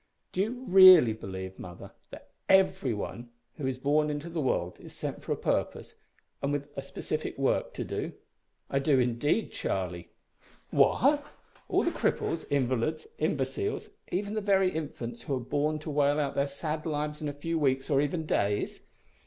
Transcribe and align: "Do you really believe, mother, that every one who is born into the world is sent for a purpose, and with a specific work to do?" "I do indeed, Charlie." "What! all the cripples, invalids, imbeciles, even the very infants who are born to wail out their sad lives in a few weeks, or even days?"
"Do 0.33 0.41
you 0.41 0.63
really 0.67 1.13
believe, 1.13 1.59
mother, 1.59 1.91
that 2.09 2.29
every 2.49 2.91
one 2.91 3.29
who 3.57 3.67
is 3.67 3.77
born 3.77 4.09
into 4.09 4.29
the 4.31 4.41
world 4.41 4.79
is 4.79 4.95
sent 4.95 5.21
for 5.21 5.31
a 5.31 5.35
purpose, 5.37 5.93
and 6.41 6.51
with 6.51 6.69
a 6.75 6.81
specific 6.81 7.37
work 7.37 7.71
to 7.75 7.83
do?" 7.83 8.13
"I 8.67 8.79
do 8.79 8.99
indeed, 8.99 9.51
Charlie." 9.51 10.09
"What! 10.71 11.23
all 11.69 11.83
the 11.83 11.91
cripples, 11.91 12.47
invalids, 12.49 13.05
imbeciles, 13.19 13.91
even 14.11 14.33
the 14.33 14.41
very 14.41 14.71
infants 14.71 15.21
who 15.21 15.35
are 15.35 15.39
born 15.39 15.77
to 15.77 15.91
wail 15.91 16.19
out 16.19 16.33
their 16.33 16.47
sad 16.47 16.87
lives 16.87 17.21
in 17.21 17.29
a 17.29 17.31
few 17.31 17.59
weeks, 17.59 17.87
or 17.91 18.01
even 18.01 18.25
days?" 18.25 18.81